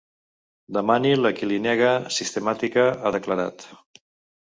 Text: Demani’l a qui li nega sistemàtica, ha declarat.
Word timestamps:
Demani’l 0.77 1.29
a 1.31 1.33
qui 1.41 1.51
li 1.51 1.61
nega 1.67 1.93
sistemàtica, 2.19 2.91
ha 3.05 3.17
declarat. 3.21 3.73